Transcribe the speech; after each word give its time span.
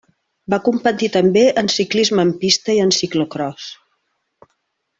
Va 0.53 0.57
competir 0.67 1.09
també 1.15 1.43
en 1.63 1.69
ciclisme 1.75 2.25
en 2.29 2.31
pista 2.45 2.77
i 2.77 2.81
en 2.87 2.95
ciclocròs. 3.01 3.69